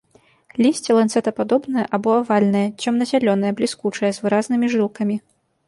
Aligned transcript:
Лісце 0.65 0.95
ланцэтападобнае 0.99 1.83
або 1.99 2.09
авальнае, 2.21 2.65
цёмна-зялёнае, 2.87 3.51
бліскучае, 3.61 4.11
з 4.17 4.27
выразнымі 4.27 4.65
жылкамі. 4.77 5.15